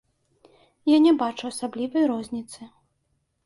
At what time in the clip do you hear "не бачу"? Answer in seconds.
1.05-1.45